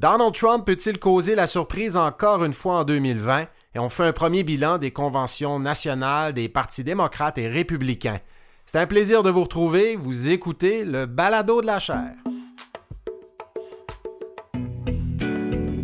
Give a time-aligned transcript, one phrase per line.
[0.00, 3.42] Donald Trump peut-il causer la surprise encore une fois en 2020?
[3.74, 8.20] Et on fait un premier bilan des conventions nationales des partis démocrates et républicains.
[8.64, 9.96] C'est un plaisir de vous retrouver.
[9.96, 12.14] Vous écoutez le balado de la chair.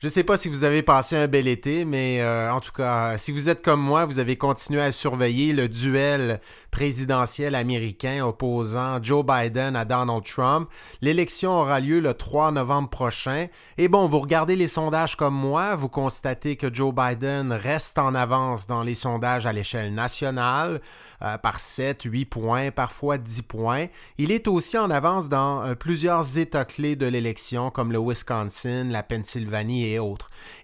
[0.00, 2.70] Je ne sais pas si vous avez passé un bel été, mais euh, en tout
[2.70, 8.24] cas, si vous êtes comme moi, vous avez continué à surveiller le duel présidentiel américain
[8.24, 10.70] opposant Joe Biden à Donald Trump.
[11.00, 13.48] L'élection aura lieu le 3 novembre prochain.
[13.76, 18.14] Et bon, vous regardez les sondages comme moi, vous constatez que Joe Biden reste en
[18.14, 20.80] avance dans les sondages à l'échelle nationale.
[21.20, 23.86] Euh, par 7, 8 points, parfois 10 points.
[24.18, 28.84] Il est aussi en avance dans euh, plusieurs États clés de l'élection, comme le Wisconsin,
[28.84, 29.87] la Pennsylvanie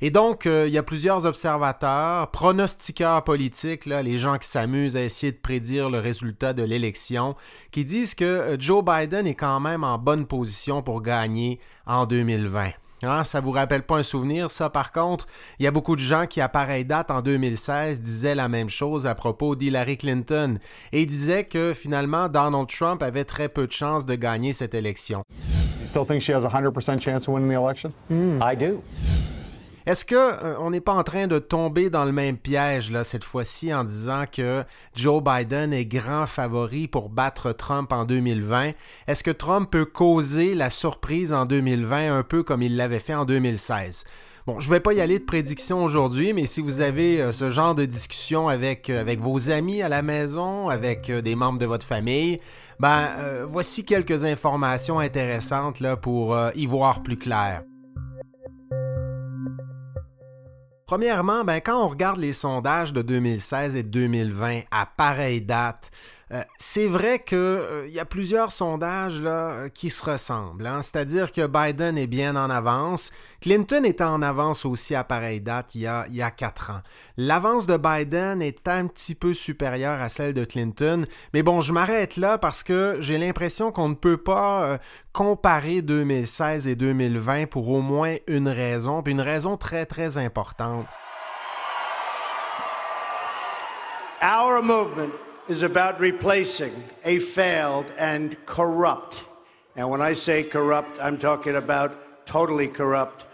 [0.01, 5.03] et donc, euh, il y a plusieurs observateurs, pronostiqueurs politiques, les gens qui s'amusent à
[5.03, 7.35] essayer de prédire le résultat de l'élection,
[7.71, 12.71] qui disent que Joe Biden est quand même en bonne position pour gagner en 2020.
[13.03, 15.27] Hein, ça vous rappelle pas un souvenir, ça par contre?
[15.59, 18.71] Il y a beaucoup de gens qui, à pareille date, en 2016, disaient la même
[18.71, 20.59] chose à propos d'Hillary Clinton
[20.93, 25.23] et disaient que finalement Donald Trump avait très peu de chances de gagner cette élection.
[25.81, 27.93] You still think she has a 100% chance of winning the election?
[28.11, 28.81] I do.
[29.87, 33.05] Est-ce que euh, on n'est pas en train de tomber dans le même piège là
[33.05, 38.71] cette fois-ci en disant que Joe Biden est grand favori pour battre Trump en 2020
[39.07, 43.13] Est-ce que Trump peut causer la surprise en 2020 un peu comme il l'avait fait
[43.13, 44.05] en 2016
[44.47, 47.33] Bon, je ne vais pas y aller de prédiction aujourd'hui, mais si vous avez euh,
[47.33, 51.59] ce genre de discussion avec, euh, avec vos amis à la maison, avec des membres
[51.59, 52.41] de votre famille,
[52.81, 53.09] ben
[53.47, 57.63] voici quelques informations intéressantes pour y voir plus clair.
[60.95, 65.91] Premièrement, ben, quand on regarde les sondages de 2016 et 2020 à pareille date,
[66.33, 70.67] euh, c'est vrai qu'il euh, y a plusieurs sondages là, euh, qui se ressemblent.
[70.67, 70.81] Hein.
[70.81, 73.13] C'est-à-dire que Biden est bien en avance.
[73.43, 76.71] Clinton est en avance aussi à pareille date il y a, il y a quatre
[76.71, 76.81] ans.
[77.19, 81.05] L'avance de Biden est un petit peu supérieure à celle de Clinton.
[81.35, 84.79] Mais bon, je m'arrête là parce que j'ai l'impression qu'on ne peut pas
[85.13, 90.87] comparer 2016 et 2020 pour au moins une raison, puis une raison très très importante.
[94.23, 96.73] Our movement is about replacing
[97.05, 99.15] a failed and corrupt,
[99.77, 101.93] and when I say corrupt, I'm talking about
[102.33, 103.25] totally corrupt,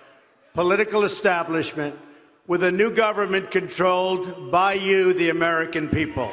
[0.55, 1.95] political establishment
[2.49, 6.31] with a new government controlled by you, the American people.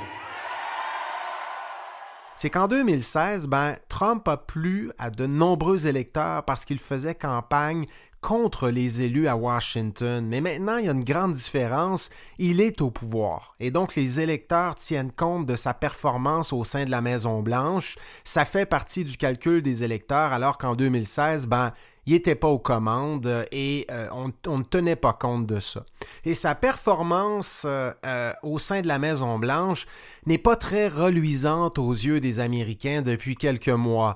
[2.37, 7.87] c'est qu'en 2016, ben, Trump a plu à de nombreux électeurs parce qu'il faisait campagne
[8.21, 10.25] contre les élus à Washington.
[10.25, 12.09] Mais maintenant, il y a une grande différence.
[12.37, 13.55] Il est au pouvoir.
[13.59, 17.97] Et donc, les électeurs tiennent compte de sa performance au sein de la Maison-Blanche.
[18.23, 21.71] Ça fait partie du calcul des électeurs, alors qu'en 2016, ben,
[22.07, 24.07] il n'était pas aux commandes et euh,
[24.45, 25.83] on, ne tenait pas compte de ça.
[26.23, 29.85] Et sa performance euh, euh, au sein de la Maison-Blanche
[30.25, 34.15] n'est pas très reluisante aux yeux des Américains depuis quelques mois.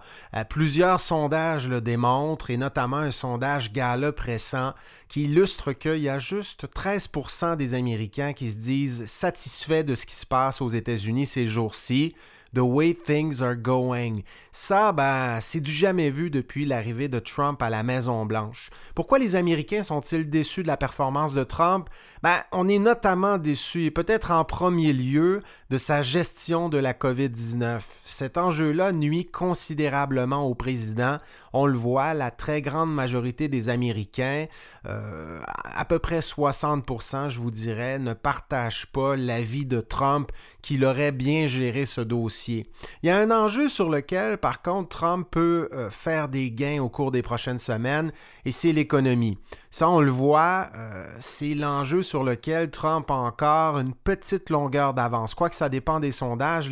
[0.50, 4.74] plusieurs sondages le démontrent, et notamment un sondage Gallup récent
[5.10, 10.06] qui illustre qu'il y a juste 13% des Américains qui se disent satisfaits de ce
[10.06, 12.16] qui se passe aux États-Unis ces jours-ci.
[12.54, 14.24] The Way Things Are Going.
[14.52, 18.70] Ça, ben, c'est du jamais vu depuis l'arrivée de Trump à la Maison-Blanche.
[18.94, 21.88] Pourquoi les Américains sont-ils déçus de la performance de Trump?
[22.24, 26.94] Ben, on est notamment déçus, et peut-être en premier lieu, de sa gestion de la
[26.94, 27.80] COVID-19.
[28.04, 31.18] Cet enjeu-là nuit considérablement au président.
[31.54, 34.46] On le voit, la très grande majorité des Américains,
[34.88, 40.32] euh, à peu près 60%, je vous dirais, ne partagent pas l'avis de Trump
[40.62, 42.66] qu'il aurait bien géré ce dossier.
[43.04, 46.82] Il y a un enjeu sur lequel, par contre, Trump peut euh, faire des gains
[46.82, 48.12] au cours des prochaines semaines,
[48.46, 49.38] et c'est l'économie.
[49.74, 54.94] Ça, on le voit, euh, c'est l'enjeu sur lequel Trump a encore une petite longueur
[54.94, 55.34] d'avance.
[55.34, 56.70] Quoi que ça dépend des sondages,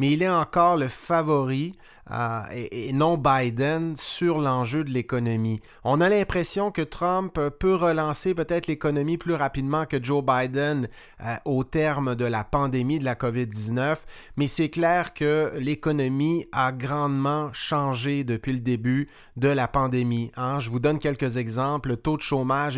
[0.00, 1.76] mais il est encore le favori
[2.10, 2.40] euh,
[2.72, 5.60] et, non Biden sur l'enjeu de l'économie.
[5.84, 10.88] On a l'impression que Trump peut relancer peut-être l'économie plus rapidement que Joe Biden
[11.24, 13.98] euh, au terme de la pandémie de la COVID-19,
[14.36, 20.32] mais c'est clair que l'économie a grandement changé depuis le début de la pandémie.
[20.36, 20.58] Hein.
[20.58, 21.90] Je vous donne quelques exemples.
[21.90, 22.16] Le taux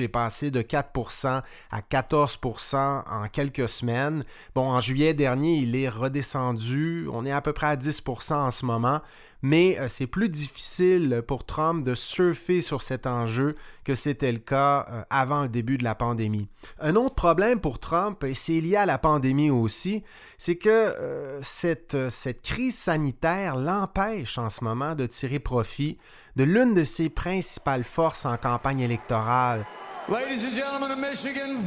[0.00, 4.24] est passé de 4% à 14% en quelques semaines.
[4.54, 7.08] Bon, en juillet dernier, il est redescendu.
[7.12, 9.00] On est à peu près à 10% en ce moment
[9.42, 14.38] mais euh, c'est plus difficile pour Trump de surfer sur cet enjeu que c'était le
[14.38, 16.48] cas euh, avant le début de la pandémie.
[16.80, 20.04] Un autre problème pour Trump, et c'est lié à la pandémie aussi,
[20.38, 25.98] c'est que euh, cette, cette crise sanitaire l'empêche en ce moment de tirer profit
[26.36, 29.66] de l'une de ses principales forces en campagne électorale.
[30.08, 31.62] Ladies and gentlemen of Michigan,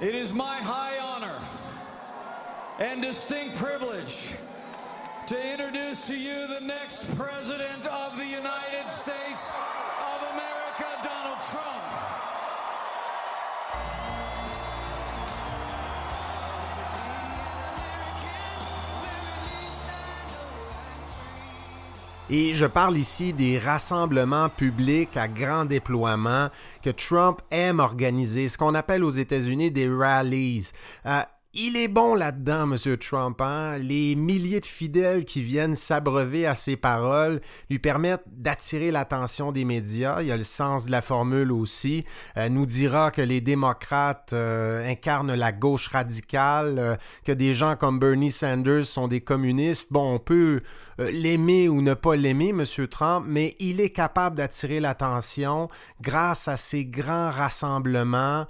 [0.00, 1.38] it is my high honor
[2.78, 4.34] and distinct privilege
[5.26, 11.73] to introduce to you the next President of the United States of America, Donald Trump.
[22.30, 26.48] Et je parle ici des rassemblements publics à grand déploiement
[26.82, 30.70] que Trump aime organiser, ce qu'on appelle aux États-Unis des rallies.
[31.04, 31.20] Euh,
[31.56, 32.96] il est bon là-dedans, M.
[32.96, 33.40] Trump.
[33.40, 33.78] Hein?
[33.78, 37.40] Les milliers de fidèles qui viennent s'abreuver à ses paroles
[37.70, 40.20] lui permettent d'attirer l'attention des médias.
[40.20, 42.04] Il y a le sens de la formule aussi.
[42.36, 47.76] Euh, nous dira que les démocrates euh, incarnent la gauche radicale, euh, que des gens
[47.76, 49.92] comme Bernie Sanders sont des communistes.
[49.92, 50.60] Bon, on peut
[50.98, 52.64] l'aimer ou ne pas l'aimer, M.
[52.88, 55.68] Trump, mais il est capable d'attirer l'attention
[56.00, 58.46] grâce à ces grands rassemblements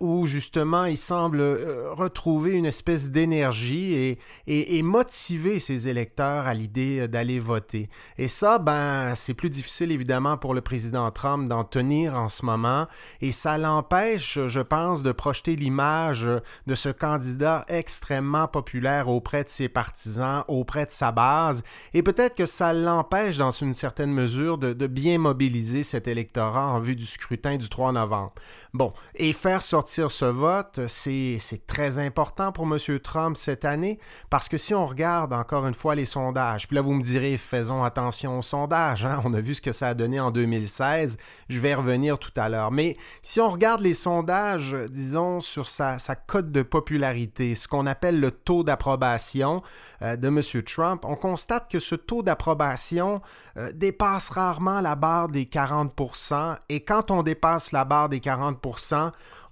[0.00, 4.16] où justement il semble retrouver une espèce d'énergie
[4.46, 7.88] et, motiver ses électeurs à l'idée d'aller voter.
[8.16, 12.44] Et ça, ben, c'est plus difficile évidemment pour le président Trump d'en tenir en ce
[12.44, 12.86] moment
[13.20, 16.26] et ça l'empêche, je pense, de projeter l'image
[16.66, 22.34] de ce candidat extrêmement populaire auprès de ses partisans, auprès de sa base et peut-être
[22.34, 26.96] que ça l'empêche dans une certaine mesure de, de bien mobiliser cet électorat en vue
[26.96, 28.34] du scrutin du 3 novembre.
[28.74, 32.98] Bon, et faire sortir ce vote, c'est très important important pour M.
[32.98, 34.00] Trump cette année?
[34.28, 37.36] Parce que si on regarde encore une fois les sondages, puis là vous me direz
[37.36, 41.16] faisons attention aux sondages, hein, on a vu ce que ça a donné en 2016,
[41.48, 45.98] je vais revenir tout à l'heure, mais si on regarde les sondages, disons, sur sa,
[46.26, 49.62] cote de popularité, ce qu'on appelle le taux d'approbation
[50.02, 50.40] euh, de M.
[50.64, 53.22] Trump, on constate que ce taux d'approbation
[53.56, 58.58] euh, dépasse rarement la barre des 40% et quand on dépasse la barre des 40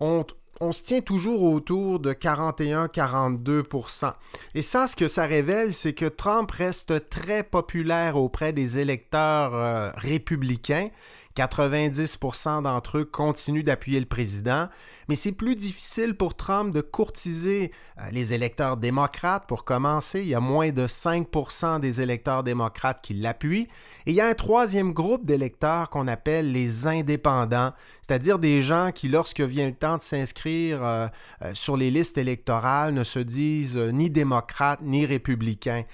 [0.00, 0.24] on
[0.60, 4.12] on se tient toujours autour de 41-42%
[4.54, 9.54] Et ça, ce que ça révèle, c'est que Trump reste très populaire auprès des électeurs
[9.54, 10.88] euh, républicains
[11.36, 14.68] 90% d'entre eux continuent d'appuyer le président,
[15.08, 20.20] mais c'est plus difficile pour Trump de courtiser euh, les électeurs démocrates pour commencer.
[20.20, 23.68] Il y a moins de 5% des électeurs démocrates qui l'appuient.
[24.06, 27.72] Et il y a un troisième groupe d'électeurs qu'on appelle les indépendants,
[28.02, 31.06] c'est-à-dire des gens qui, lorsque vient le temps de s'inscrire euh,
[31.42, 35.84] euh, sur les listes électorales, ne se disent ni démocrates ni républicains.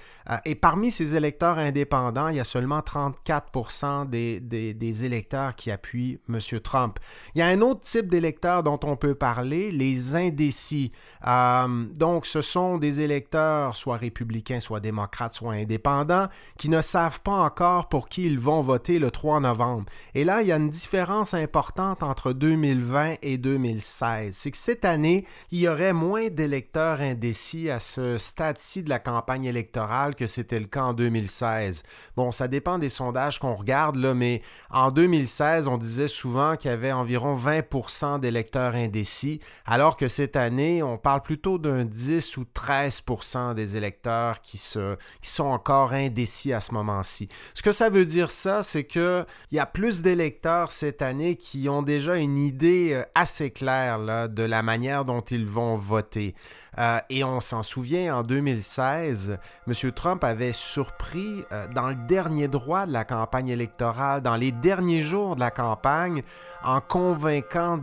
[0.45, 5.71] et parmi ces électeurs indépendants, il y a seulement 34% des, des, des électeurs qui
[5.71, 6.39] appuient M.
[6.61, 6.99] Trump.
[7.35, 10.91] Il y a un autre type d'électeurs dont on peut parler, les indécis.
[11.27, 16.27] Euh, donc, ce sont des électeurs, soit républicains, soit démocrates, soit indépendants,
[16.57, 19.85] qui ne savent pas encore pour qui ils vont voter le 3 novembre.
[20.13, 24.35] Et là, il y a une différence importante entre 2020 et 2016.
[24.35, 28.99] C'est que cette année, il y aurait moins d'électeurs indécis à ce stade-ci de la
[28.99, 31.83] campagne électorale que c'était le cas en 2016.
[32.15, 36.57] Bon, ça dépend des sondages qu'on regarde, là, mais en 2016, 2016, on disait souvent
[36.57, 41.85] qu'il y avait environ 20% d'électeurs indécis, alors que cette année, on parle plutôt d'un
[41.85, 47.29] 10 ou 13% des électeurs qui, sont encore indécis à ce moment-ci.
[47.53, 51.69] Ce que ça veut dire ça, c'est qu'il y a plus d'électeurs cette année qui
[51.69, 56.35] ont déjà une idée euh, assez claire de la manière dont ils vont voter.
[56.79, 59.37] Euh, et on s'en souvient, en 2016,
[59.67, 59.91] M.
[59.91, 65.03] Trump avait surpris euh, dans le dernier droit de la campagne électorale, dans les derniers
[65.03, 66.23] jours de la campagne,
[66.63, 67.77] en convainquant,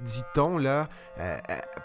[0.00, 0.88] dit-on, là,
[1.20, 1.36] euh,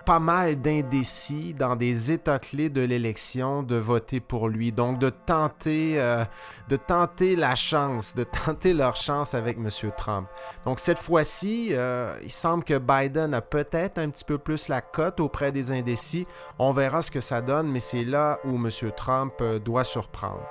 [0.06, 4.72] pas mal d'indécis dans des États clés de l'élection de voter pour lui.
[4.72, 5.96] Donc de tenter,
[6.70, 9.70] de tenter la chance, de tenter leur chance avec M.
[9.98, 10.28] Trump.
[10.66, 11.74] Donc cette fois-ci,
[12.24, 16.26] il semble que Biden a peut-être un petit peu plus la cote auprès des indécis.
[16.60, 18.70] On verra ce que ça donne, mais c'est là où M.
[18.96, 20.48] Trump euh, doit surprendre.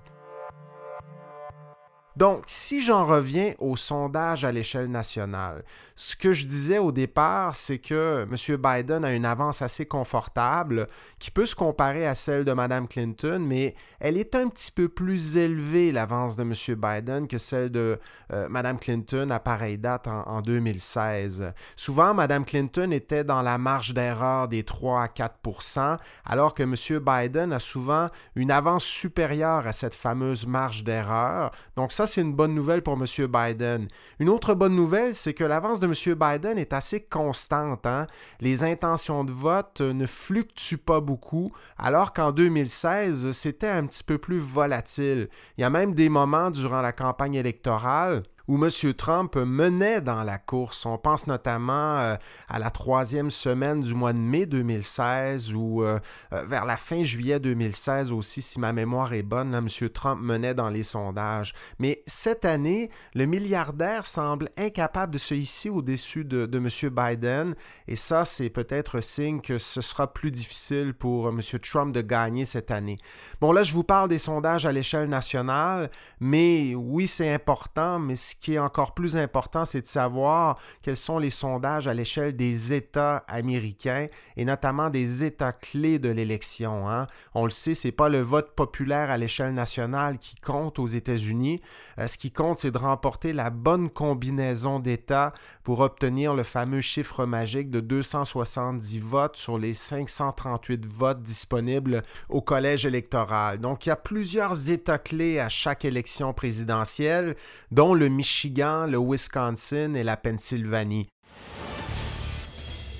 [2.16, 5.62] Donc, si j'en reviens au sondage à l'échelle nationale,
[5.98, 8.56] ce que je disais au départ, c'est que M.
[8.58, 13.42] Biden a une avance assez confortable qui peut se comparer à celle de Mme Clinton,
[13.46, 16.52] mais elle est un petit peu plus élevée, l'avance de M.
[16.76, 17.98] Biden, que celle de
[18.32, 21.52] euh, Mme Clinton à pareille date en, 2016.
[21.76, 26.74] Souvent, Mme Clinton était dans la marge d'erreur des 3 à 4% alors que M.
[27.00, 31.52] Biden a souvent une avance supérieure à cette fameuse marge d'erreur.
[31.76, 33.04] Donc ça, c'est une bonne nouvelle pour M.
[33.26, 33.88] Biden.
[34.18, 36.14] Une autre bonne nouvelle, c'est que l'avance de M.
[36.14, 37.86] Biden est assez constante.
[37.86, 38.06] Hein.
[38.40, 44.18] Les intentions de vote ne fluctuent pas beaucoup, alors qu'en 2016, c'était un petit peu
[44.18, 45.28] plus volatile.
[45.56, 48.94] Il y a même des moments durant la campagne électorale où M.
[48.94, 50.86] Trump menait dans la course.
[50.86, 52.16] On pense notamment euh,
[52.48, 55.98] à la troisième semaine du mois de mai 2016 ou euh,
[56.32, 59.68] euh, vers la fin juillet 2016 aussi, si ma mémoire est bonne, M.
[59.90, 61.54] Trump menait dans les sondages.
[61.78, 66.68] Mais cette année, le milliardaire semble incapable de se hisser au-dessus de, M.
[66.90, 67.54] Biden
[67.88, 71.40] et ça, c'est peut-être signe que ce sera plus difficile pour M.
[71.62, 72.96] Trump de gagner cette année.
[73.40, 78.14] Bon, là, je vous parle des sondages à l'échelle nationale, mais oui, c'est important, mais
[78.14, 82.36] ce qui est encore plus important, c'est de savoir quels sont les sondages à l'échelle
[82.36, 86.88] des États américains et notamment des États clés de l'élection.
[86.88, 87.06] Hein.
[87.34, 91.60] On le sait, c'est pas le vote populaire à l'échelle nationale qui compte aux États-Unis.
[91.98, 95.32] Euh, ce qui compte, c'est de remporter la bonne combinaison d'États
[95.66, 102.40] pour obtenir le fameux chiffre magique de 270 votes sur les 538 votes disponibles au
[102.40, 103.58] collège électoral.
[103.58, 107.34] Donc, il y a plusieurs États clés à chaque élection présidentielle,
[107.72, 111.08] dont le Michigan, le Wisconsin et la Pennsylvanie.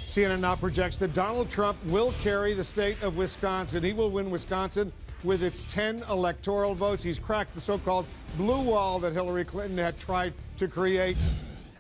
[0.09, 3.85] CNN now projects that Donald Trump will carry the state of Wisconsin.
[3.85, 4.91] He will win Wisconsin
[5.23, 7.05] with its 10 electoral votes.
[7.05, 8.07] He's cracked the so called
[8.37, 11.17] blue wall that Hillary Clinton had tried to create.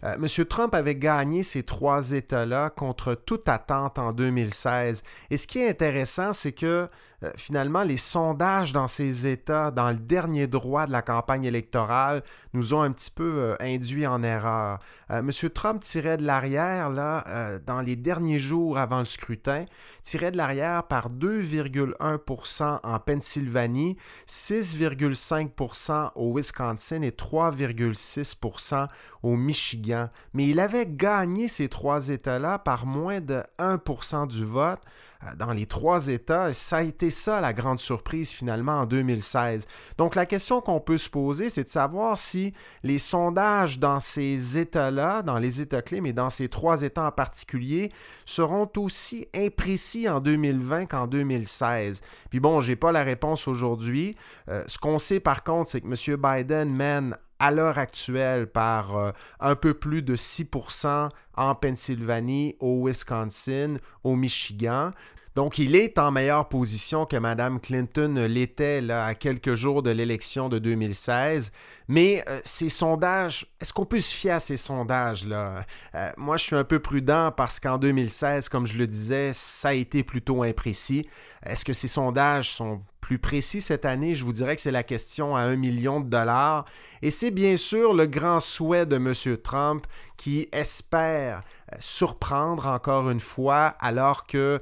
[0.06, 0.44] Euh, M.
[0.46, 5.02] Trump avait gagné ces trois États-là contre toute attente en 2016.
[5.30, 6.88] Et ce qui est intéressant, c'est que
[7.22, 12.22] euh, finalement, les sondages dans ces États, dans le dernier droit de la campagne électorale,
[12.52, 14.80] nous ont un petit peu euh, induits en erreur.
[15.10, 15.30] Euh, M.
[15.50, 17.24] Trump tirait de l'arrière, là,
[17.66, 19.64] dans les derniers jours avant le scrutin,
[20.02, 23.96] tirait de l'arrière par 2,1% en Pennsylvanie,
[24.28, 28.88] 6,5% au Wisconsin et 3,6%
[29.22, 30.10] au Michigan.
[30.34, 34.80] Mais il avait gagné ces trois États-là par moins de 1% du vote.
[35.24, 36.52] Euh, dans les trois États.
[36.52, 39.66] Ça a été ça la grande surprise finalement en 2016.
[39.96, 44.58] Donc la question qu'on peut se poser, c'est de savoir si les sondages dans ces
[44.58, 47.90] États-là, dans les États clés, mais dans ces trois États en particulier,
[48.26, 52.02] seront aussi imprécis en 2020 qu'en 2016.
[52.28, 54.16] Puis bon, j'ai pas la réponse aujourd'hui.
[54.48, 56.16] Euh, ce qu'on sait par contre, c'est que M.
[56.16, 62.86] Biden mène à l'heure actuelle par euh, un peu plus de 6% en Pennsylvanie, au
[62.86, 64.92] Wisconsin, au Michigan.
[65.36, 70.48] Donc, il est en meilleure position que Mme Clinton l'était à quelques jours de l'élection
[70.48, 71.52] de 2016.
[71.88, 75.66] Mais euh, ces sondages, est-ce qu'on peut se fier à ces sondages-là?
[75.94, 79.68] Euh, moi, je suis un peu prudent parce qu'en 2016, comme je le disais, ça
[79.68, 81.06] a été plutôt imprécis.
[81.42, 84.16] Est-ce que ces sondages sont plus précis cette année?
[84.16, 86.64] Je vous dirais que c'est la question à un million de dollars.
[87.02, 89.36] Et c'est bien sûr le grand souhait de M.
[89.44, 89.86] Trump
[90.16, 94.58] qui espère euh, surprendre encore une fois, alors que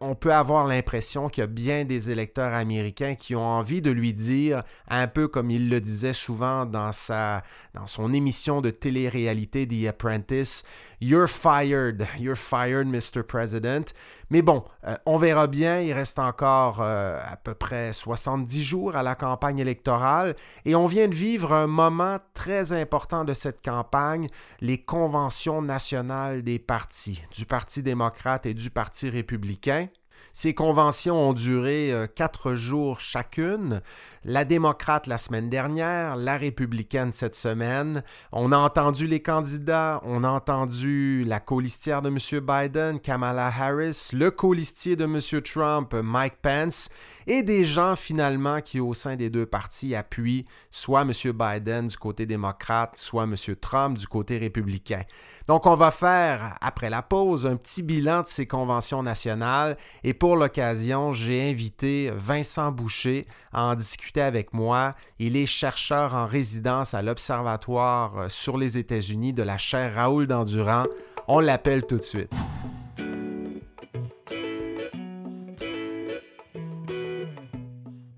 [0.00, 3.90] on peut avoir l'impression qu'il y a bien des électeurs américains qui ont envie de
[3.90, 7.42] lui dire, un peu comme il le disait souvent dans, sa,
[7.74, 10.62] dans son émission de télé-réalité The Apprentice.
[11.00, 13.24] You're fired, you're fired, Mr.
[13.24, 13.92] President.
[14.32, 15.80] Mais bon, euh, on verra bien.
[15.80, 20.34] Il reste encore euh, à peu près 70 jours à la campagne électorale
[20.64, 24.28] et on vient de vivre un moment très important de cette campagne,
[24.62, 29.88] les conventions nationales des partis, du Parti démocrate et du Parti républicain.
[30.32, 33.82] Ces conventions ont duré euh, quatre jours chacune
[34.24, 38.02] la démocrate la semaine dernière, la républicaine cette semaine.
[38.30, 42.40] On a entendu les candidats, on a entendu la colistière de M.
[42.40, 45.42] Biden, Kamala Harris, le colistier de M.
[45.42, 46.88] Trump, Mike Pence,
[47.26, 51.12] et des gens finalement qui au sein des deux partis appuient soit M.
[51.32, 53.34] Biden du côté démocrate, soit M.
[53.60, 55.02] Trump du côté républicain.
[55.48, 60.14] Donc on va faire, après la pause, un petit bilan de ces conventions nationales et
[60.14, 64.92] pour l'occasion, j'ai invité Vincent Boucher à en discuter avec moi.
[65.18, 70.26] Il est chercheur en résidence à l'Observatoire euh, sur les États-Unis de la chaire Raoul
[70.26, 70.84] d'Endurant.
[71.28, 72.32] On l'appelle tout de suite.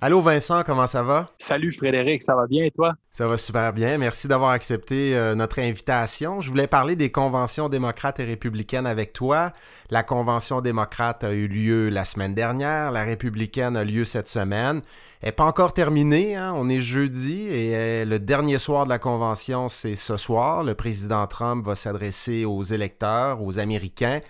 [0.07, 1.25] Allô Vincent, comment ça va?
[1.39, 2.93] Salut Frédéric, ça va bien et toi?
[3.11, 3.97] Ça va super bien.
[3.97, 6.43] Merci d'avoir accepté euh, notre invitation.
[6.43, 9.55] Je voulais parler des conventions démocrates et républicaines avec toi.
[9.89, 14.83] La convention démocrate a eu lieu la semaine dernière, la républicaine a lieu cette semaine.
[15.23, 16.53] Elle n'est pas encore terminée, hein.
[16.55, 20.65] on est jeudi et euh, le dernier soir de la convention, c'est ce soir.
[20.65, 24.21] Le président Trump va s'adresser aux électeurs, aux Américains.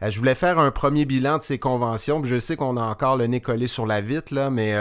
[0.00, 2.22] Euh, je voulais faire un premier bilan de ces conventions.
[2.22, 4.74] Je sais qu'on a encore le nez collé sur la vitre, là, mais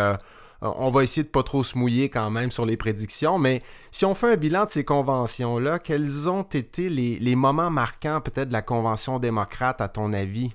[0.64, 4.06] on va essayer de pas trop se mouiller quand même sur les prédictions, mais si
[4.06, 8.54] on fait un bilan de ces conventions-là, quels ont été les, moments marquants peut-être de
[8.54, 10.54] la Convention démocrate à ton avis?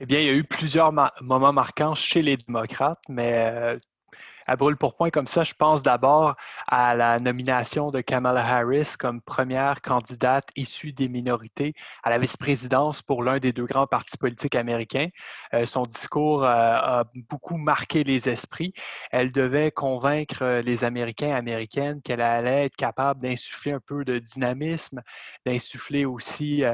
[0.00, 3.78] Eh bien, il y a eu plusieurs moments marquants chez les démocrates, mais euh,
[4.46, 8.94] à brûle pour point comme ça, je pense d'abord à la nomination de Kamala Harris
[8.98, 14.16] comme première candidate issue des minorités à la vice-présidence pour l'un des deux grands partis
[14.18, 15.08] politiques américains.
[15.54, 18.72] Euh, son discours euh, a beaucoup marqué les esprits.
[19.10, 24.04] Elle devait convaincre euh, les Américains et Américaines qu'elle allait être capable d'insuffler un peu
[24.04, 25.02] de dynamisme,
[25.46, 26.64] d'insuffler aussi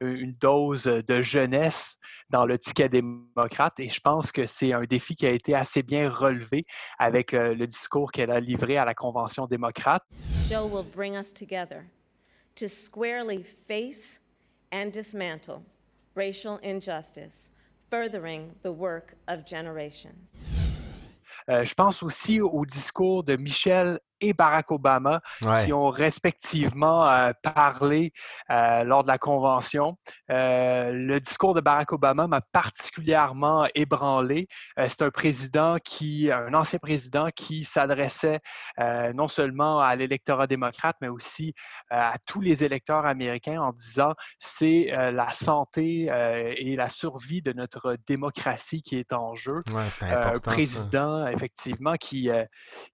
[0.00, 1.96] une dose de jeunesse
[2.30, 3.74] dans le ticket démocrate.
[3.78, 6.62] Et je pense que c'est un défi qui a été assez bien relevé
[6.98, 10.02] avec le discours qu'elle a livré à la Convention démocrate.
[10.48, 11.84] Joe will bring us together
[12.56, 14.20] to squarely face
[14.72, 15.62] and dismantle
[16.16, 17.52] racial injustice,
[17.90, 20.32] furthering the work of generations.
[21.48, 25.20] Euh, je pense aussi au discours de Michel et Barack Obama
[25.64, 28.12] qui ont respectivement euh, parlé
[28.50, 29.98] euh, lors de la convention.
[30.30, 34.48] Euh, le discours de Barack Obama m'a particulièrement ébranlé.
[34.76, 38.40] C'est un président qui, un ancien président qui s'adressait
[39.14, 41.54] non seulement à l'électorat démocrate, mais aussi
[41.90, 46.04] à tous les électeurs américains en disant c'est la santé
[46.56, 49.62] et la survie de notre démocratie qui est en jeu.
[50.02, 52.30] un président, effectivement, qui,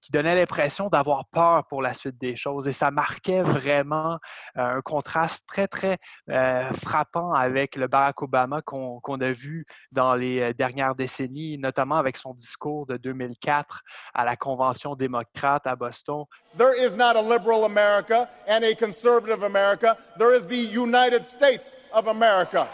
[0.00, 2.69] qui donnait l'impression d'avoir peur pour la suite des choses.
[2.69, 4.19] Et ça marquait vraiment
[4.57, 5.99] euh, un contraste très, très
[6.31, 11.97] euh, frappant avec le Barack Obama qu'on a vu dans les euh, dernières décennies, notamment
[11.97, 13.83] avec son discours de 2004
[14.14, 16.25] à la Convention démocrate à Boston.
[16.57, 19.97] There is not a liberal America and a conservative America.
[20.19, 22.69] There is the United States of America.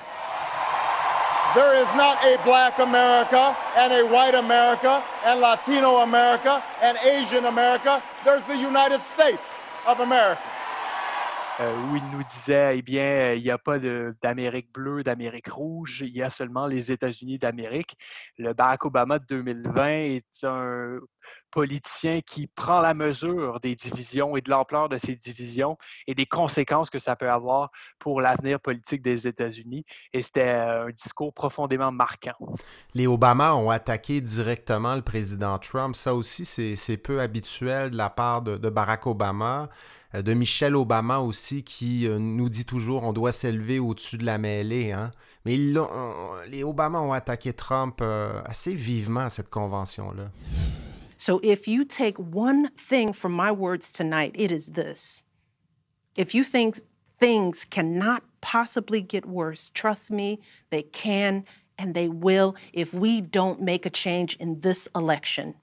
[1.55, 7.47] There is not a black America and a white America and Latino America and Asian
[7.47, 8.03] America.
[8.23, 9.57] There's the United States
[9.87, 10.43] of America.
[11.61, 13.79] Euh, où il nous disait, eh bien, il n'y a pas
[14.23, 17.97] d'Amérique bleue, d'Amérique rouge, il y a seulement les États-Unis d'Amérique.
[18.37, 21.01] Le Barack Obama de 2020 est un
[21.51, 26.27] politicien qui prend la mesure des divisions et de l'ampleur de ces divisions et des
[26.27, 29.85] conséquences que ça peut avoir pour l'avenir politique des États-Unis.
[30.13, 32.37] Et c'était euh, un discours profondément marquant.
[32.95, 35.97] Les Obama ont attaqué directement le président Trump.
[35.97, 39.69] Ça aussi, c'est peu habituel de la part de, Barack Obama
[40.15, 44.39] de Michelle Obama aussi, qui euh, nous dit toujours on doit s'élever au-dessus de la
[44.39, 44.93] mêlée.
[44.93, 45.11] Hein?
[45.45, 48.03] Mais les Obama ont attaqué Trump
[48.45, 50.31] assez vivement à cette convention-là.
[51.19, 55.25] So if you take one thing from my words tonight, it is this.
[56.17, 56.81] If you think
[57.19, 60.39] things cannot possibly get worse, trust me,
[60.71, 61.45] they can
[61.77, 65.55] and they will if we don't make a change in this election.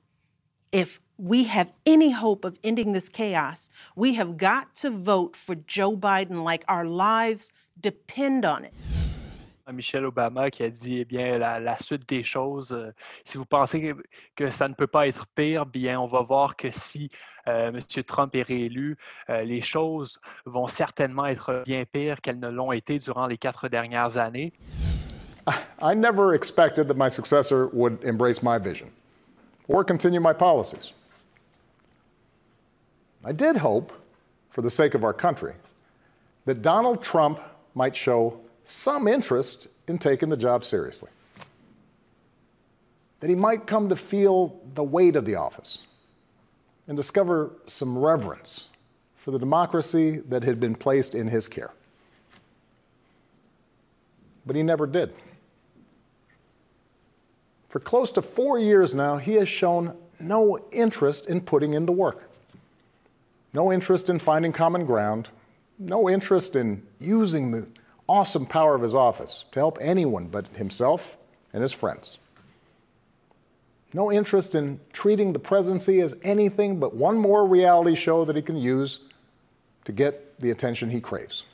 [0.72, 5.56] If we have any hope of ending this chaos, we have got to vote for
[5.56, 8.74] Joe Biden like our lives depend on it.
[9.74, 12.72] Michelle Obama qui a dit eh bien la, suite des choses.
[12.72, 13.96] Euh, si vous pensez
[14.36, 17.10] que, ça ne peut pas être pire, bien on va voir que si
[17.48, 17.80] euh, M.
[18.04, 18.96] Trump est réélu,
[19.32, 23.68] euh, les choses vont certainement être bien pires qu'elles ne l'ont été durant les quatre
[23.68, 24.54] dernières années.
[25.82, 28.90] I never expected that my successor would embrace my vision
[29.68, 30.94] or continue my policies.
[33.26, 33.92] I did hope,
[34.52, 35.56] for the sake of our country,
[36.46, 37.40] that Donald Trump
[37.74, 41.10] might show some interest in taking the job seriously.
[43.20, 45.82] That he might come to feel the weight of the office
[46.88, 48.66] and discover some reverence
[49.16, 51.72] for the democracy that had been placed in his care.
[54.46, 55.16] But he never did.
[57.70, 61.92] For close to four years now, he has shown no interest in putting in the
[61.92, 62.30] work,
[63.56, 65.30] no interest in finding common ground,
[65.80, 67.66] no interest in using the
[68.08, 71.18] awesome power of his office to help anyone but himself
[71.54, 72.18] and his friends.
[73.94, 78.42] No interest in treating the presidency as anything but one more reality show that he
[78.42, 79.00] can use
[79.86, 81.46] to get the attention he craves.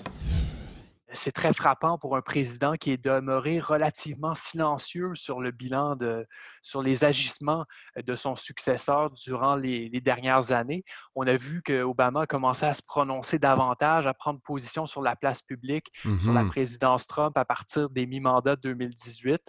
[1.14, 6.26] c'est très frappant pour un président qui est demeuré relativement silencieux sur le bilan de,
[6.62, 10.84] sur les agissements de son successeur durant les, dernières années.
[11.16, 15.02] On a vu que Obama a commencé à se prononcer davantage, à prendre position sur
[15.02, 19.42] la place publique, sur la mmh présidence Trump à partir des mi-mandats de 2018.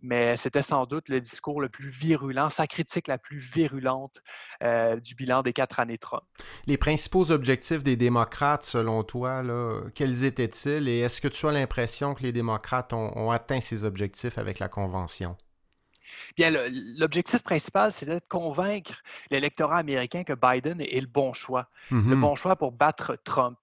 [0.00, 4.20] Mais c'était sans doute le discours le plus virulent, sa critique la plus virulente
[4.62, 6.22] euh, du bilan des quatre années Trump.
[6.66, 10.88] Les principaux objectifs des démocrates, selon toi, là, quels étaient-ils?
[10.88, 14.68] Et est-ce que tu as l'impression que les démocrates ont atteint ces objectifs avec la
[14.68, 15.36] Convention?
[16.36, 21.98] Bien, l'objectif principal, c'était de convaincre l'électorat américain que Biden est le bon choix, le
[21.98, 22.20] mm-hmm.
[22.20, 23.58] bon choix pour battre Trump.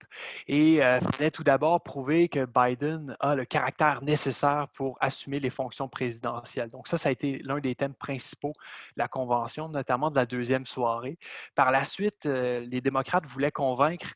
[0.48, 5.40] Et il euh, fallait tout d'abord prouver que Biden a le caractère nécessaire pour assumer
[5.40, 6.70] les fonctions présidentielles.
[6.70, 8.54] Donc ça, ça a été l'un des thèmes principaux
[8.96, 11.18] de la convention, notamment de la deuxième soirée.
[11.56, 14.14] Par la suite, euh, les démocrates voulaient convaincre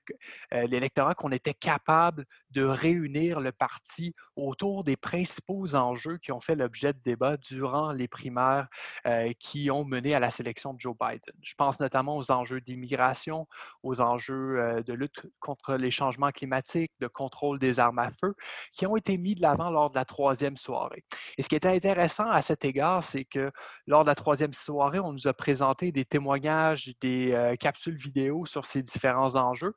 [0.54, 6.41] euh, l'électorat qu'on était capable de réunir le parti autour des principaux enjeux qui ont
[6.41, 10.96] fait l'objet de débats durant les euh, qui ont mené à la sélection de Joe
[11.00, 11.36] Biden.
[11.42, 13.48] Je pense notamment aux enjeux d'immigration,
[13.84, 18.36] aux enjeux euh, de lutte contre les changements climatiques, de contrôle des armes à feu,
[18.74, 21.04] qui ont été mis de l'avant lors de la troisième soirée.
[21.38, 23.52] Et ce qui était intéressant à cet égard, c'est que
[23.88, 28.46] lors de la troisième soirée, on nous a présenté des témoignages, des euh, capsules vidéo
[28.46, 29.74] sur ces différents enjeux.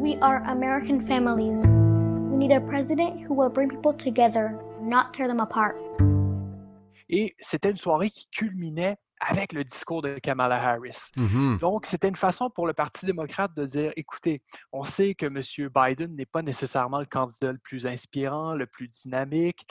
[0.00, 1.66] We are American families.
[2.30, 5.76] We need a president who will bring people together, not tear them apart.
[7.08, 11.10] Et c'était une soirée qui culminait avec le discours de Kamala Harris.
[11.16, 11.58] Mm-hmm.
[11.58, 14.42] Donc, c'était une façon pour le Parti démocrate de dire, écoutez,
[14.72, 15.70] on sait que M.
[15.74, 19.66] Biden n'est pas nécessairement le candidat le plus inspirant, le plus dynamique,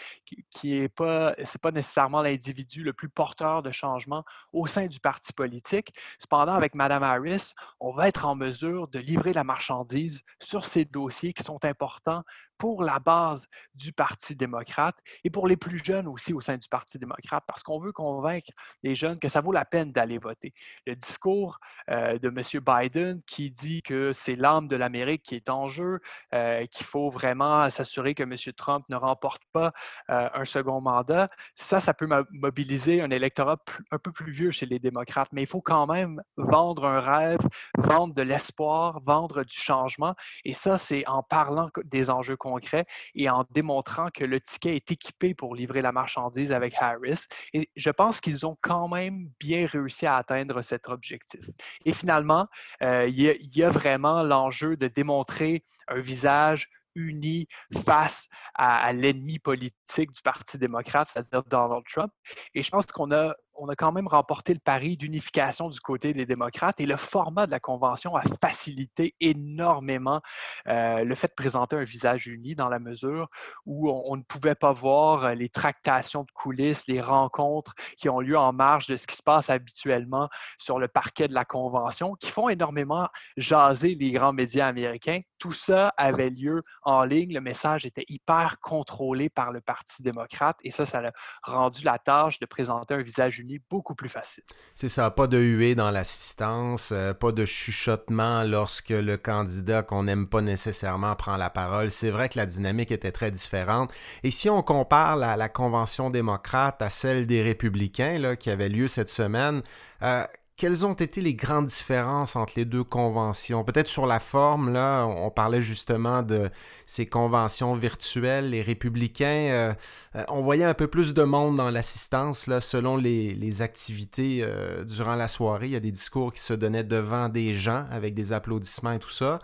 [0.50, 5.00] qui n'est pas, c'est pas nécessairement l'individu le plus porteur de changement au sein du
[5.00, 5.93] parti politique.
[6.19, 10.86] Cependant, avec Mme Harris, on va être en mesure de livrer la marchandise sur ces
[10.86, 12.24] dossiers qui sont importants
[12.58, 16.68] pour la base du Parti démocrate et pour les plus jeunes aussi au sein du
[16.68, 18.52] Parti démocrate, parce qu'on veut convaincre
[18.84, 20.54] les jeunes que ça vaut la peine d'aller voter.
[20.86, 22.62] Le discours euh, de M.
[22.63, 26.00] Biden qui dit que c'est l'âme de l'Amérique qui est en jeu,
[26.34, 28.36] euh, qu'il faut vraiment s'assurer que M.
[28.56, 29.74] Trump ne remporte pas
[30.10, 33.58] euh, un second mandat, ça, ça peut mobiliser un électorat
[33.91, 37.39] un peu plus vieux chez les démocrates, mais il faut quand même vendre un rêve,
[37.78, 43.29] vendre de l'espoir, vendre du changement, et ça, c'est en parlant des enjeux concret et
[43.29, 47.25] en démontrant que le ticket est équipé pour livrer la marchandise avec Harris.
[47.53, 51.41] Et je pense qu'ils ont quand même bien réussi à atteindre cet objectif.
[51.86, 52.47] Et finalement,
[52.84, 57.47] euh, il y, a vraiment l'enjeu de démontrer un visage uni
[57.86, 62.12] face à, l'ennemi politique du Parti démocrate, c'est-à-dire Donald Trump.
[62.53, 66.13] Et je pense qu'on a, on a quand même remporté le pari d'unification du côté
[66.13, 70.22] des démocrates et le format de la convention a facilité énormément
[70.68, 73.30] euh, le fait de présenter un visage uni dans la mesure
[73.65, 78.20] où on, ne pouvait pas voir euh, les tractations de coulisses, les rencontres qui ont
[78.20, 82.15] lieu en marge de ce qui se passe habituellement sur le parquet de la convention,
[82.15, 85.22] qui font énormément jaser les grands médias américains.
[85.39, 87.34] Tout ça avait lieu en ligne.
[87.34, 91.12] Le message était hyper contrôlé par le Parti démocrate et ça, ça a
[91.44, 94.43] rendu la tâche de présenter un visage uni beaucoup plus facile.
[94.75, 100.03] C'est ça, pas de huée dans l'assistance, euh, pas de chuchotement lorsque le candidat qu'on
[100.03, 101.91] n'aime pas nécessairement prend la parole.
[101.91, 103.91] C'est vrai que la dynamique était très différente.
[104.23, 108.88] Et si on compare la, convention démocrate à celle des républicains là, qui avait lieu
[108.88, 109.62] cette semaine,
[110.01, 110.25] euh,
[110.58, 113.65] quelles ont été les grandes différences entre les deux conventions?
[113.65, 116.50] Peut-être sur la forme, là, on parlait justement de
[116.86, 118.52] ces conventions virtuelles.
[118.52, 119.74] Les républicains, euh,
[120.15, 124.84] euh, on voyait un peu plus de monde dans l'assistance, là, selon les, activités euh,
[124.86, 125.68] durant la soirée.
[125.68, 129.00] Il y a des discours qui se donnaient devant des gens avec des applaudissements et
[129.00, 129.39] tout ça.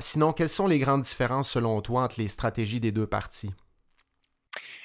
[0.00, 3.50] sinon, quelles sont les grandes différences selon toi entre les stratégies des deux partis?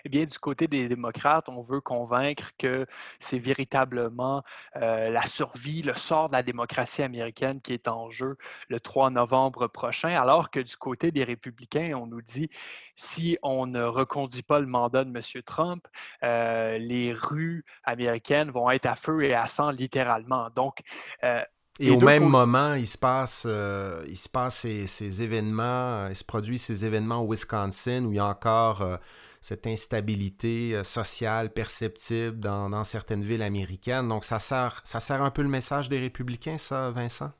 [0.05, 2.85] Eh bien, du côté des démocrates, on veut convaincre que
[3.19, 4.43] c'est véritablement
[4.77, 8.37] euh, la survie, le sort de la démocratie américaine qui est en jeu
[8.69, 12.49] le 3 novembre prochain, alors que du côté des républicains, on nous dit
[12.95, 15.21] si on ne reconduit pas le mandat de M.
[15.45, 15.85] Trump,
[16.23, 20.49] euh, les rues américaines vont être à feu et à sang littéralement.
[20.55, 20.79] Donc,
[21.23, 21.41] euh,
[21.81, 26.25] et au même moment, il se passe, il se passe ces, ces, événements, il se
[26.25, 28.99] produit ces événements au Wisconsin où il y a encore
[29.41, 34.07] cette instabilité euh, sociale perceptible dans, certaines villes américaines.
[34.07, 37.31] Donc, ça sert, ça sert un peu le message des républicains, ça, Vincent?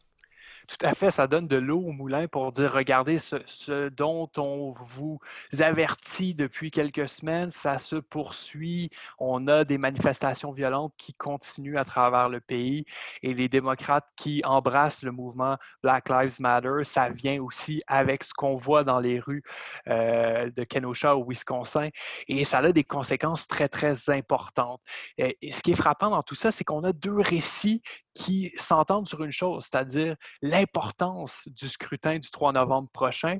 [0.69, 4.75] Tout à fait, ça donne de l'eau au moulin pour dire, regardez, ce, dont on
[4.95, 5.19] vous
[5.59, 8.91] avertit depuis quelques semaines, ça se poursuit.
[9.17, 12.85] On a des manifestations violentes qui continuent à travers le pays
[13.23, 18.33] et les démocrates qui embrassent le mouvement Black Lives Matter, ça vient aussi avec ce
[18.33, 19.43] qu'on voit dans les rues
[19.87, 21.89] euh, de Kenosha au Wisconsin
[22.27, 24.81] et ça a des conséquences très, très importantes.
[25.17, 27.81] Et, et ce qui est frappant dans tout ça, c'est qu'on a deux récits
[28.19, 33.37] qui s'entendent sur une chose, c'est-à-dire l'importance du scrutin du 3 novembre prochain.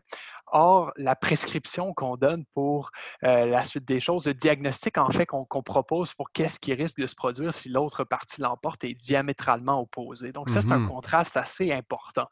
[0.52, 2.92] Or, la prescription qu'on donne pour
[3.24, 7.00] euh, la suite des choses, le diagnostic en fait qu'on propose pour qu'est-ce qui risque
[7.00, 10.32] de se produire si l'autre partie l'emporte est diamétralement opposé.
[10.32, 12.28] Donc, ça, c'est un mmh contraste assez important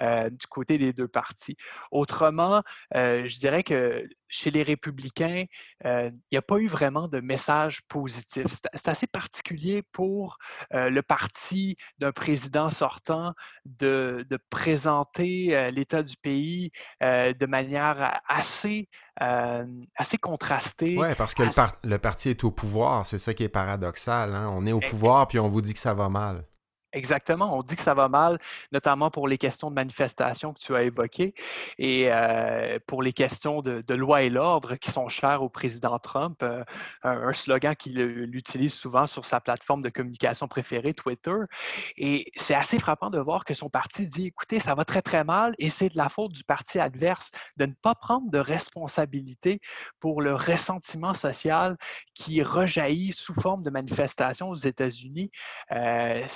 [0.00, 1.56] euh, du côté des deux parties.
[1.90, 2.62] Autrement,
[2.94, 5.44] euh, je dirais que chez les républicains,
[5.84, 8.46] il n'y a pas eu vraiment de message positif.
[8.74, 10.38] C'est assez particulier pour
[10.70, 13.34] le parti d'un président sortant
[13.66, 20.96] de, de présenter l'état du pays de manière manière assez, assez contrastée.
[20.98, 24.34] Oui, parce que le, parti est au pouvoir, c'est ça qui est paradoxal.
[24.34, 24.50] Hein.
[24.52, 26.44] On est au pouvoir, puis on vous dit que ça va mal.
[26.92, 27.56] Exactement.
[27.56, 28.38] On dit que ça va mal,
[28.70, 31.34] notamment pour les questions de manifestation que tu as évoquées
[31.78, 36.42] et euh, pour les questions de, loi et l'ordre qui sont chères au président Trump.
[36.42, 36.64] Euh,
[37.02, 37.98] un, slogan qu'il
[38.34, 41.36] utilise souvent sur sa plateforme de communication préférée, Twitter.
[41.96, 45.24] Et c'est assez frappant de voir que son parti dit écoutez, ça va très, très
[45.24, 49.60] mal et c'est de la faute du parti adverse de ne pas prendre de responsabilité
[49.98, 51.76] pour le ressentiment social
[52.14, 55.30] qui rejaillit sous forme de manifestations aux États-Unis.
[55.70, 56.26] Euh,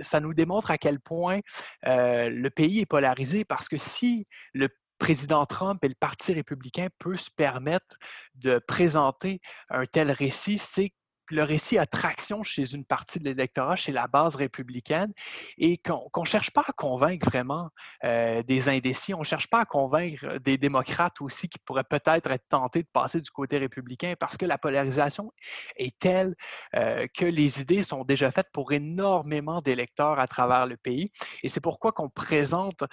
[0.00, 1.40] ça nous démontre à quel point
[1.86, 6.88] euh, le pays est polarisé parce que si le président Trump et le Parti républicain
[6.98, 7.96] peuvent se permettre
[8.34, 10.92] de présenter un tel récit, c'est
[11.30, 15.12] le récit a traction chez une partie de l'électorat, chez la base républicaine,
[15.58, 17.70] et qu'on ne cherche pas à convaincre vraiment
[18.04, 22.30] euh, des indécis, on ne cherche pas à convaincre des démocrates aussi qui pourraient peut-être
[22.30, 25.32] être tentés de passer du côté républicain, parce que la polarisation
[25.76, 26.34] est telle
[26.74, 31.10] euh, que les idées sont déjà faites pour énormément d'électeurs à travers le pays.
[31.42, 32.84] Et c'est pourquoi qu'on présente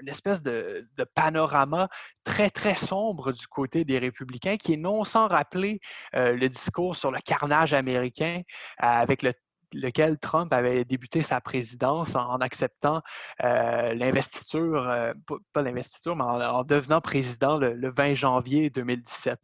[0.00, 1.88] une espèce de, panorama
[2.24, 5.80] très, très sombre du côté des républicains, qui est non sans rappeler
[6.14, 8.42] euh, le discours sur le carnage américain
[8.82, 9.24] euh, avec
[9.72, 13.02] lequel Trump avait débuté sa présidence en, acceptant
[13.44, 15.14] euh, l'investiture,
[15.52, 19.38] pas l'investiture, mais en, devenant président le, le, 20 janvier 2017.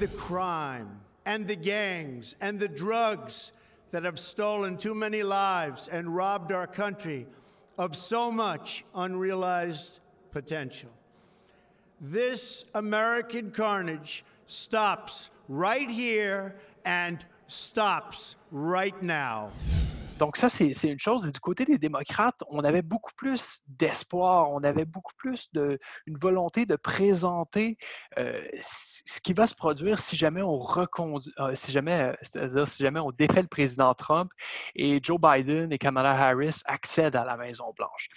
[0.00, 0.88] The crime
[1.26, 3.52] and the gangs and the drugs
[3.92, 7.26] that have stolen too many lives and robbed our country
[7.78, 10.90] of so much unrealized potential.
[12.00, 19.50] This American carnage stops right here and stops right now.
[20.18, 21.26] Donc ça, c'est une chose.
[21.26, 25.78] Et du côté des démocrates, on avait beaucoup plus d'espoir, on avait beaucoup plus de,
[26.06, 27.78] une volonté de présenter
[28.18, 33.00] euh, ce qui va se produire si jamais on euh, si jamais, c'est-à-dire si jamais
[33.00, 34.30] on défait le président Trump
[34.76, 38.08] et Joe Biden et Kamala Harris accèdent à la Maison Blanche.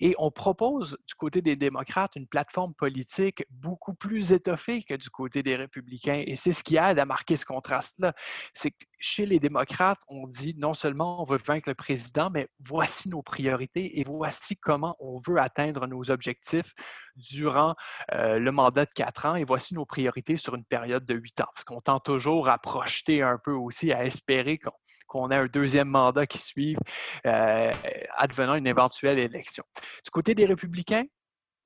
[0.00, 5.08] Et on propose du côté des démocrates une plateforme politique beaucoup plus étoffée que du
[5.08, 6.22] côté des républicains.
[6.26, 8.14] Et c'est ce qui aide à marquer ce contraste-là.
[8.52, 12.48] C'est que chez les démocrates, on dit non seulement on veut vaincre le président, mais
[12.60, 16.74] voici nos priorités et voici comment on veut atteindre nos objectifs
[17.16, 17.74] durant
[18.12, 21.40] euh, le mandat de quatre ans et voici nos priorités sur une période de huit
[21.40, 21.48] ans.
[21.54, 24.58] Parce qu'on tend toujours à projeter un peu aussi, à espérer
[25.06, 26.78] qu'on ait un deuxième mandat qui suive,
[27.26, 27.72] euh,
[28.16, 29.64] advenant une éventuelle élection.
[30.04, 31.04] Du côté des républicains,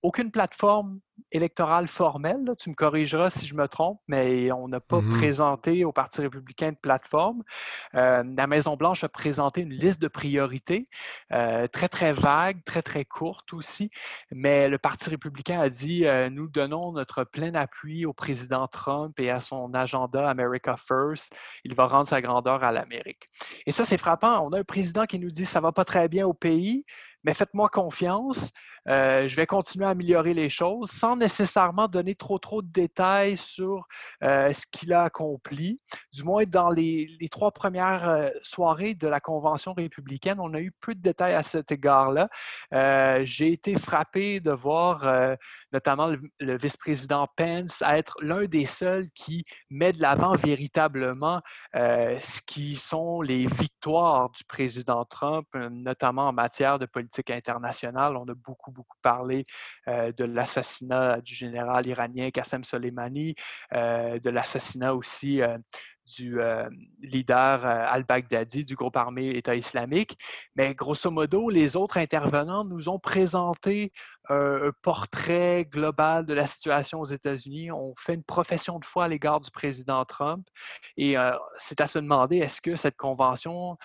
[0.02, 1.00] aucune plateforme
[1.32, 2.54] électorale formelle.
[2.58, 6.20] Tu me corrigeras si je me trompe, mais on n'a pas mmh présenté au Parti
[6.20, 7.42] républicain de plateforme.
[7.94, 10.88] Euh, la Maison-Blanche a présenté une liste de priorités
[11.32, 13.90] euh, très, très vague, très, très courte aussi,
[14.30, 19.18] mais le Parti républicain a dit euh, nous donnons notre plein appui au président Trump
[19.20, 21.34] et à son agenda America First.
[21.64, 23.24] Il va rendre sa grandeur à l'Amérique.
[23.66, 24.46] Et ça, c'est frappant.
[24.46, 26.84] On a un président qui nous dit ça va pas très bien au pays,
[27.24, 28.50] mais faites-moi confiance.
[28.88, 33.36] Euh, je vais continuer à améliorer les choses sans nécessairement donner trop trop de détails
[33.36, 33.86] sur
[34.22, 35.80] euh, ce qu'il a accompli.
[36.12, 40.72] Du moins, dans les, trois premières euh, soirées de la Convention républicaine, on a eu
[40.80, 42.28] peu de détails à cet égard-là.
[43.24, 45.36] J'ai été frappé de voir
[45.72, 51.40] notamment le, vice-président Pence être l'un des seuls qui met de l'avant véritablement
[51.74, 58.16] ce qui sont les victoires du président Trump, notamment en matière de politique internationale.
[58.16, 59.44] On a beaucoup beaucoup, parlé
[59.86, 63.34] de l'assassinat du général iranien Qassem Soleimani,
[63.72, 65.40] de l'assassinat aussi
[66.16, 66.68] du euh,
[67.00, 70.18] leader euh, al-Baghdadi du groupe armé État islamique.
[70.56, 73.92] Mais grosso modo, les autres intervenants nous ont présenté
[74.28, 77.72] un portrait global de la situation aux États-Unis.
[77.72, 80.46] On fait une profession de foi à l'égard du président Trump.
[80.96, 83.76] Et euh, c'est à se demander, est-ce que cette convention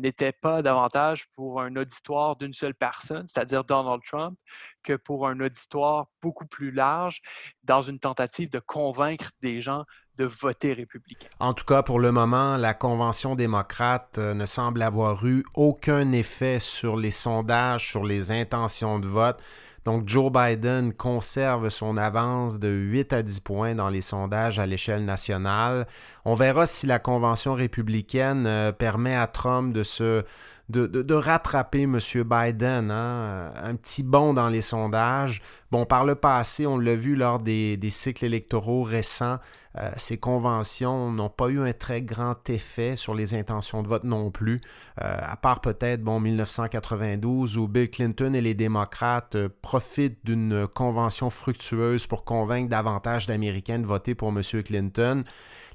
[0.00, 4.38] n'était pas davantage pour un auditoire d'une seule personne, c'est-à-dire Donald Trump,
[4.82, 7.22] que pour un auditoire beaucoup plus large,
[7.62, 9.84] dans une tentative de convaincre des gens
[10.18, 11.28] de voter républicain.
[11.40, 16.12] En tout cas, pour le moment, la Convention démocrate euh, ne semble avoir eu aucun
[16.12, 19.38] effet sur les sondages, sur les intentions de vote.
[19.84, 24.66] Donc Joe Biden conserve son avance de 8 à 10 points dans les sondages à
[24.66, 25.86] l'échelle nationale.
[26.24, 30.24] On verra si la Convention républicaine euh, permet à Trump de se
[30.70, 31.98] de, rattraper M.
[32.14, 35.42] Biden, hein, un petit bond dans les sondages.
[35.70, 39.38] Bon, par le passé, on l'a vu lors des, cycles électoraux récents,
[39.76, 44.04] euh, ces conventions n'ont pas eu un très grand effet sur les intentions de vote
[44.04, 44.60] non plus,
[45.02, 50.68] euh, à part peut-être, bon, 1992, où Bill Clinton et les démocrates euh, profitent d'une
[50.68, 54.40] convention fructueuse pour convaincre davantage d'Américains de voter pour M.
[54.62, 55.24] Clinton.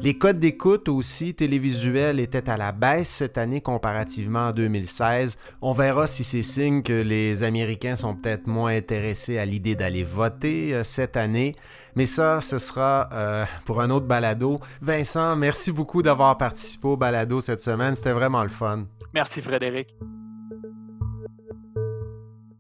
[0.01, 5.38] Les codes d'écoute aussi télévisuels étaient à la baisse cette année comparativement à 2016.
[5.62, 10.05] On verra si c'est signe que les Américains sont peut-être moins intéressés à l'idée d'aller
[10.05, 11.53] voter euh, cette année.
[11.95, 14.57] Mais ça, ce sera euh, pour un autre balado.
[14.81, 17.93] Vincent, merci beaucoup d'avoir participé au balado cette semaine.
[17.93, 18.85] C'était vraiment le fun.
[19.13, 19.89] Merci Frédéric.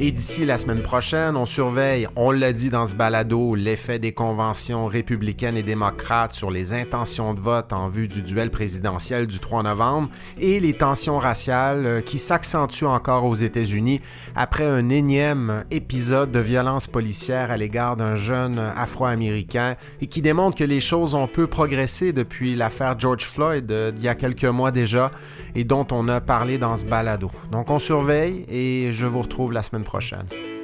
[0.00, 4.12] Et d'ici la semaine prochaine, on surveille, on l'a dit dans ce balado, l'effet des
[4.12, 9.40] conventions républicaines et démocrates sur les intentions de vote en vue du duel présidentiel du
[9.40, 10.08] 3 novembre
[10.38, 14.00] et les tensions raciales euh, qui s'accentuent encore aux États-Unis
[14.36, 20.56] après un énième épisode de violence policière à l'égard d'un jeune afro-américain et qui démontre
[20.56, 24.44] que les choses ont peu progressé depuis l'affaire George Floyd euh, d'il y a quelques
[24.44, 25.10] mois déjà
[25.56, 27.32] et dont on a parlé dans ce balado.
[27.50, 30.57] Donc on surveille et je vous retrouve la semaine خوشحال